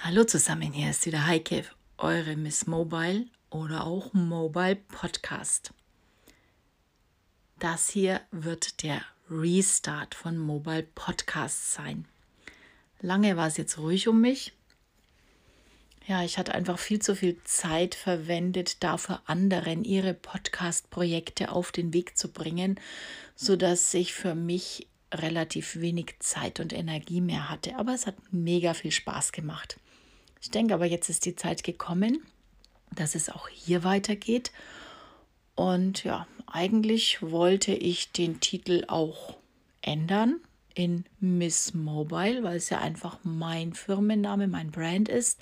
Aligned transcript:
Hallo 0.00 0.22
zusammen, 0.22 0.72
hier 0.72 0.90
ist 0.90 1.06
wieder 1.06 1.26
Heike, 1.26 1.64
eure 1.98 2.36
Miss 2.36 2.68
Mobile 2.68 3.26
oder 3.50 3.84
auch 3.84 4.14
Mobile 4.14 4.76
Podcast. 4.76 5.74
Das 7.58 7.90
hier 7.90 8.20
wird 8.30 8.84
der 8.84 9.02
Restart 9.28 10.14
von 10.14 10.38
Mobile 10.38 10.84
Podcasts 10.94 11.74
sein. 11.74 12.06
Lange 13.00 13.36
war 13.36 13.48
es 13.48 13.56
jetzt 13.56 13.76
ruhig 13.78 14.06
um 14.06 14.20
mich. 14.20 14.52
Ja, 16.06 16.22
ich 16.22 16.38
hatte 16.38 16.54
einfach 16.54 16.78
viel 16.78 17.02
zu 17.02 17.16
viel 17.16 17.36
Zeit 17.42 17.96
verwendet, 17.96 18.84
dafür 18.84 19.20
anderen 19.26 19.82
ihre 19.82 20.14
Podcast-Projekte 20.14 21.50
auf 21.50 21.72
den 21.72 21.92
Weg 21.92 22.16
zu 22.16 22.28
bringen, 22.28 22.78
sodass 23.34 23.92
ich 23.94 24.14
für 24.14 24.36
mich 24.36 24.86
relativ 25.12 25.80
wenig 25.80 26.14
Zeit 26.20 26.60
und 26.60 26.72
Energie 26.72 27.20
mehr 27.20 27.50
hatte. 27.50 27.76
Aber 27.76 27.94
es 27.94 28.06
hat 28.06 28.14
mega 28.30 28.74
viel 28.74 28.92
Spaß 28.92 29.32
gemacht. 29.32 29.76
Ich 30.40 30.50
denke 30.50 30.74
aber, 30.74 30.86
jetzt 30.86 31.08
ist 31.08 31.24
die 31.24 31.36
Zeit 31.36 31.64
gekommen, 31.64 32.22
dass 32.94 33.14
es 33.14 33.30
auch 33.30 33.48
hier 33.48 33.84
weitergeht. 33.84 34.52
Und 35.54 36.04
ja, 36.04 36.26
eigentlich 36.46 37.20
wollte 37.20 37.72
ich 37.72 38.12
den 38.12 38.40
Titel 38.40 38.84
auch 38.88 39.36
ändern 39.82 40.40
in 40.74 41.04
Miss 41.18 41.74
Mobile, 41.74 42.44
weil 42.44 42.56
es 42.56 42.70
ja 42.70 42.78
einfach 42.78 43.18
mein 43.24 43.72
Firmenname, 43.72 44.46
mein 44.46 44.70
Brand 44.70 45.08
ist. 45.08 45.40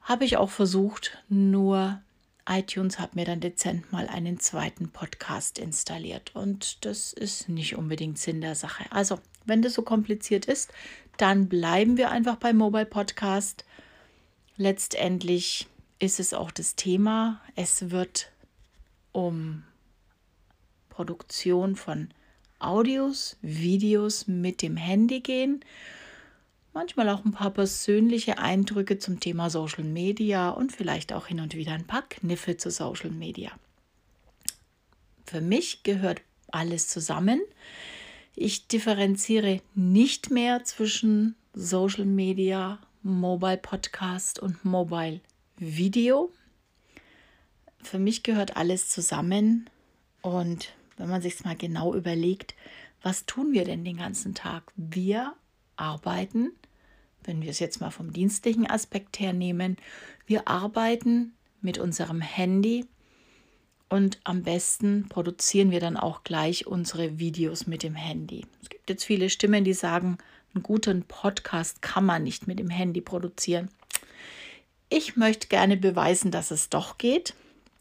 Habe 0.00 0.24
ich 0.24 0.38
auch 0.38 0.50
versucht, 0.50 1.18
nur 1.28 2.00
iTunes 2.48 2.98
hat 2.98 3.14
mir 3.14 3.26
dann 3.26 3.40
dezent 3.40 3.92
mal 3.92 4.08
einen 4.08 4.40
zweiten 4.40 4.90
Podcast 4.90 5.58
installiert 5.58 6.34
und 6.34 6.84
das 6.84 7.12
ist 7.12 7.48
nicht 7.48 7.76
unbedingt 7.76 8.18
Sinn 8.18 8.40
der 8.40 8.54
Sache. 8.54 8.84
Also, 8.90 9.20
wenn 9.44 9.62
das 9.62 9.74
so 9.74 9.82
kompliziert 9.82 10.46
ist, 10.46 10.72
dann 11.16 11.48
bleiben 11.48 11.96
wir 11.96 12.10
einfach 12.10 12.36
bei 12.36 12.52
Mobile 12.52 12.86
Podcast. 12.86 13.64
Letztendlich 14.56 15.66
ist 15.98 16.20
es 16.20 16.34
auch 16.34 16.50
das 16.50 16.76
Thema. 16.76 17.40
Es 17.56 17.90
wird 17.90 18.30
um 19.12 19.64
Produktion 20.88 21.76
von 21.76 22.08
Audios, 22.58 23.36
Videos 23.42 24.26
mit 24.26 24.62
dem 24.62 24.76
Handy 24.76 25.20
gehen. 25.20 25.64
Manchmal 26.72 27.08
auch 27.08 27.24
ein 27.24 27.32
paar 27.32 27.50
persönliche 27.50 28.38
Eindrücke 28.38 28.98
zum 28.98 29.18
Thema 29.18 29.50
Social 29.50 29.84
Media 29.84 30.50
und 30.50 30.72
vielleicht 30.72 31.12
auch 31.12 31.26
hin 31.26 31.40
und 31.40 31.54
wieder 31.54 31.72
ein 31.72 31.86
paar 31.86 32.02
Kniffe 32.08 32.56
zu 32.56 32.70
Social 32.70 33.10
Media. 33.10 33.50
Für 35.26 35.40
mich 35.40 35.82
gehört 35.82 36.22
alles 36.52 36.88
zusammen. 36.88 37.40
Ich 38.36 38.68
differenziere 38.68 39.60
nicht 39.74 40.30
mehr 40.30 40.62
zwischen 40.64 41.34
Social 41.52 42.04
Media, 42.04 42.78
Mobile 43.02 43.56
Podcast 43.56 44.38
und 44.38 44.64
Mobile 44.64 45.20
Video. 45.56 46.30
Für 47.82 47.98
mich 47.98 48.22
gehört 48.22 48.56
alles 48.56 48.88
zusammen 48.88 49.68
und 50.22 50.72
wenn 50.96 51.08
man 51.08 51.22
sich 51.22 51.44
mal 51.44 51.56
genau 51.56 51.94
überlegt, 51.94 52.54
was 53.02 53.26
tun 53.26 53.52
wir 53.52 53.64
denn 53.64 53.84
den 53.84 53.96
ganzen 53.96 54.34
Tag? 54.34 54.70
Wir 54.76 55.34
arbeiten, 55.76 56.52
wenn 57.24 57.42
wir 57.42 57.50
es 57.50 57.58
jetzt 57.58 57.80
mal 57.80 57.90
vom 57.90 58.12
dienstlichen 58.12 58.66
Aspekt 58.68 59.18
her 59.18 59.32
nehmen, 59.32 59.76
wir 60.26 60.46
arbeiten 60.46 61.32
mit 61.62 61.78
unserem 61.78 62.20
Handy 62.20 62.86
und 63.90 64.20
am 64.24 64.44
besten 64.44 65.08
produzieren 65.08 65.70
wir 65.70 65.80
dann 65.80 65.96
auch 65.96 66.22
gleich 66.22 66.66
unsere 66.66 67.18
Videos 67.18 67.66
mit 67.66 67.82
dem 67.82 67.96
Handy. 67.96 68.46
Es 68.62 68.70
gibt 68.70 68.88
jetzt 68.88 69.04
viele 69.04 69.28
Stimmen, 69.28 69.64
die 69.64 69.74
sagen, 69.74 70.16
einen 70.54 70.62
guten 70.62 71.02
Podcast 71.02 71.82
kann 71.82 72.06
man 72.06 72.22
nicht 72.22 72.46
mit 72.46 72.60
dem 72.60 72.70
Handy 72.70 73.00
produzieren. 73.00 73.68
Ich 74.88 75.16
möchte 75.16 75.48
gerne 75.48 75.76
beweisen, 75.76 76.30
dass 76.30 76.50
es 76.52 76.70
doch 76.70 76.98
geht. 76.98 77.34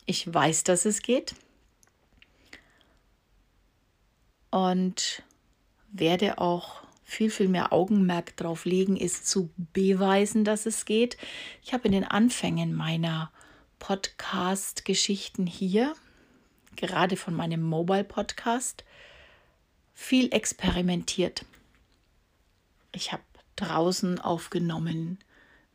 Ich 0.05 0.31
weiß, 0.31 0.63
dass 0.63 0.85
es 0.85 1.01
geht. 1.01 1.35
Und 4.49 5.23
werde 5.91 6.39
auch 6.39 6.81
viel, 7.03 7.29
viel 7.29 7.47
mehr 7.47 7.71
Augenmerk 7.71 8.35
darauf 8.37 8.65
legen, 8.65 8.97
ist 8.97 9.27
zu 9.27 9.51
beweisen, 9.73 10.43
dass 10.43 10.65
es 10.65 10.85
geht. 10.85 11.17
Ich 11.63 11.73
habe 11.73 11.87
in 11.87 11.91
den 11.91 12.03
Anfängen 12.03 12.73
meiner 12.73 13.31
Podcast-Geschichten 13.79 15.47
hier, 15.47 15.95
gerade 16.75 17.17
von 17.17 17.33
meinem 17.33 17.61
Mobile-Podcast, 17.63 18.83
viel 19.93 20.33
experimentiert. 20.33 21.45
Ich 22.91 23.11
habe 23.11 23.23
draußen 23.55 24.19
aufgenommen, 24.19 25.17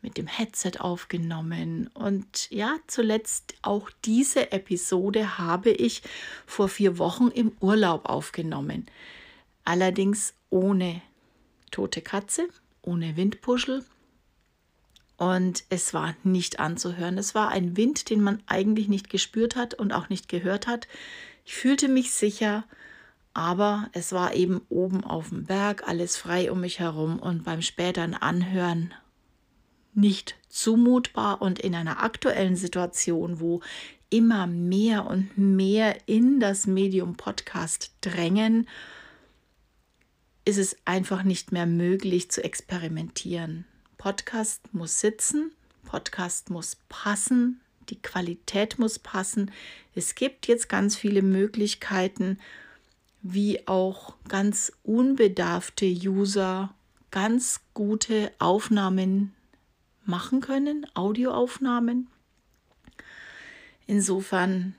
mit 0.01 0.19
dem 0.19 0.27
Headset 0.27 0.73
aufgenommen 0.81 1.89
und 1.95 2.51
ja, 2.51 2.77
zuletzt 2.87 3.55
auch 3.63 3.91
diese 4.05 4.53
Episode 4.53 5.39
habe 5.39 5.71
ich 5.71 6.03
vor 6.47 6.69
vier 6.69 6.99
Wochen 6.99 7.29
im 7.29 7.53
Urlaub 7.61 8.05
aufgenommen. 8.05 8.87
Allerdings 9.65 10.35
ohne 10.51 11.01
tote 11.71 12.03
Katze, 12.03 12.49
ohne 12.83 13.17
Windpuschel 13.17 13.85
und 15.17 15.65
es 15.71 15.95
war 15.95 16.15
nicht 16.25 16.61
anzuhören. 16.61 17.19
Es 17.19 17.35
war 17.35 17.49
ein 17.49 17.77
Wind, 17.77 18.11
den 18.11 18.21
man 18.21 18.43
eigentlich 18.47 18.89
nicht 18.89 19.11
gespürt 19.11 19.57
hat 19.57 19.75
und 19.75 19.93
auch 19.93 20.09
nicht 20.09 20.29
gehört 20.29 20.67
hat. 20.67 20.89
Ich 21.45 21.55
fühlte 21.55 21.89
mich 21.89 22.13
sicher, 22.13 22.65
aber 23.33 23.89
es 23.93 24.13
war 24.13 24.35
eben 24.35 24.61
oben 24.69 25.05
auf 25.05 25.29
dem 25.29 25.45
Berg, 25.45 25.87
alles 25.87 26.17
frei 26.17 26.51
um 26.51 26.61
mich 26.61 26.79
herum 26.79 27.19
und 27.19 27.45
beim 27.45 27.63
späteren 27.63 28.15
Anhören 28.15 28.95
nicht 29.93 30.37
zumutbar 30.49 31.41
und 31.41 31.59
in 31.59 31.75
einer 31.75 32.03
aktuellen 32.03 32.57
Situation, 32.57 33.41
wo 33.41 33.61
immer 34.11 34.47
mehr 34.47 35.07
und 35.07 35.37
mehr 35.39 35.97
in 36.07 36.41
das 36.41 36.67
Medium 36.67 37.17
Podcast 37.17 37.93
drängen, 38.01 38.69
ist 40.45 40.59
es 40.59 40.77
einfach 40.85 41.23
nicht 41.23 41.53
mehr 41.53 41.67
möglich 41.67 42.31
zu 42.31 42.43
experimentieren. 42.45 43.65
Podcast 44.05 44.61
muss 44.75 45.01
sitzen, 45.01 45.51
Podcast 45.87 46.51
muss 46.51 46.77
passen, 46.91 47.63
die 47.89 48.03
Qualität 48.03 48.79
muss 48.79 48.99
passen. 48.99 49.51
Es 49.95 50.15
gibt 50.15 50.47
jetzt 50.47 50.69
ganz 50.69 50.95
viele 50.95 51.23
Möglichkeiten, 51.23 52.39
wie 53.23 53.67
auch 53.67 54.15
ganz 54.29 54.73
unbedarfte 54.83 55.87
User 55.87 56.75
ganz 57.13 57.63
gute 57.73 58.31
Aufnahmen 58.39 59.33
machen 60.05 60.43
können, 60.43 60.87
Audioaufnahmen. 60.93 62.09
Insofern 63.87 64.75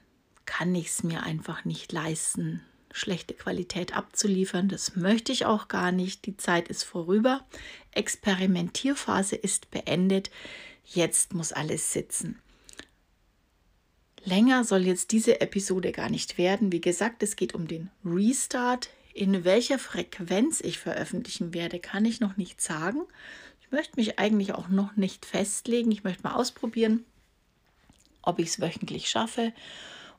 kann 0.45 0.75
ich 0.75 0.89
es 0.89 1.01
mir 1.01 1.23
einfach 1.23 1.65
nicht 1.65 1.91
leisten, 1.91 2.61
schlechte 2.95 3.33
Qualität 3.33 3.95
abzuliefern. 3.95 4.69
Das 4.69 4.95
möchte 4.95 5.31
ich 5.31 5.45
auch 5.45 5.67
gar 5.67 5.91
nicht. 5.91 6.25
Die 6.25 6.37
Zeit 6.37 6.67
ist 6.69 6.83
vorüber. 6.83 7.45
Experimentierphase 7.91 9.35
ist 9.35 9.69
beendet. 9.71 10.31
Jetzt 10.85 11.33
muss 11.33 11.51
alles 11.51 11.91
sitzen. 11.93 12.39
Länger 14.23 14.63
soll 14.63 14.87
jetzt 14.87 15.11
diese 15.11 15.41
Episode 15.41 15.91
gar 15.91 16.09
nicht 16.09 16.37
werden. 16.37 16.71
Wie 16.71 16.81
gesagt, 16.81 17.21
es 17.21 17.35
geht 17.35 17.53
um 17.53 17.67
den 17.67 17.91
Restart. 18.03 18.89
In 19.13 19.43
welcher 19.43 19.77
Frequenz 19.77 20.61
ich 20.61 20.79
veröffentlichen 20.79 21.53
werde, 21.53 21.79
kann 21.79 22.05
ich 22.05 22.19
noch 22.19 22.37
nicht 22.37 22.59
sagen. 22.59 23.01
Ich 23.61 23.71
möchte 23.71 23.97
mich 23.97 24.19
eigentlich 24.19 24.53
auch 24.53 24.67
noch 24.67 24.95
nicht 24.95 25.25
festlegen. 25.25 25.91
Ich 25.91 26.03
möchte 26.03 26.23
mal 26.23 26.35
ausprobieren, 26.35 27.05
ob 28.21 28.39
ich 28.39 28.47
es 28.47 28.61
wöchentlich 28.61 29.09
schaffe 29.09 29.53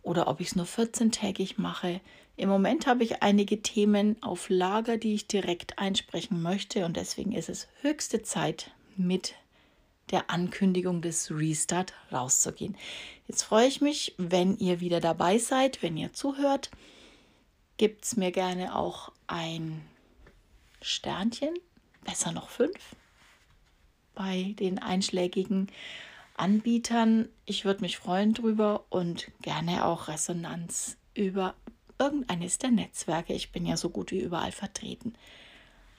oder 0.03 0.29
ob 0.29 0.41
ich 0.41 0.49
es 0.49 0.57
nur 0.57 0.67
14-tägig 0.67 1.55
mache. 1.57 2.01
Im 2.37 2.51
Moment 2.51 2.87
habe 2.87 3.03
ich 3.03 3.23
einige 3.23 3.63
Themen 3.63 4.23
auf 4.23 4.51
Lager, 4.51 4.99
die 4.99 5.15
ich 5.15 5.27
direkt 5.27 5.79
einsprechen 5.79 6.43
möchte 6.43 6.85
und 6.85 6.97
deswegen 6.97 7.33
ist 7.33 7.49
es 7.49 7.67
höchste 7.81 8.23
Zeit, 8.23 8.73
mit 8.97 9.35
der 10.11 10.31
Ankündigung 10.31 11.03
des 11.03 11.31
Restart 11.31 11.95
rauszugehen. 12.13 12.77
Jetzt 13.27 13.43
freue 13.43 13.67
ich 13.67 13.81
mich, 13.81 14.15
wenn 14.19 14.57
ihr 14.59 14.81
wieder 14.81 15.01
dabei 15.01 15.39
seid, 15.39 15.83
wenn 15.83 15.97
ihr 15.97 16.13
zuhört. 16.13 16.71
Gibt 17.79 18.05
es 18.05 18.17
mir 18.17 18.31
gerne 18.33 18.77
auch 18.77 19.13
ein 19.27 19.83
Sternchen, 20.81 21.55
besser 22.05 22.33
noch 22.33 22.49
fünf, 22.49 22.95
bei 24.15 24.55
den 24.59 24.79
einschlägigen 24.79 25.69
Anbietern. 26.37 27.29
Ich 27.45 27.65
würde 27.65 27.81
mich 27.81 27.97
freuen 27.97 28.35
drüber 28.35 28.85
und 28.91 29.31
gerne 29.43 29.85
auch 29.87 30.09
Resonanz 30.09 30.97
über 31.15 31.55
irgendeines 31.99 32.59
der 32.59 32.71
Netzwerke. 32.71 33.33
Ich 33.33 33.53
bin 33.53 33.67
ja 33.67 33.77
so 33.77 33.91
gut 33.91 34.11
wie 34.11 34.21
überall 34.21 34.53
vertreten. 34.53 35.15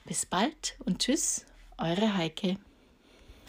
Bis 0.04 0.26
bald 0.26 0.76
und 0.84 1.00
tschüss, 1.00 1.44
eure 1.76 2.16
Heike. 2.16 2.56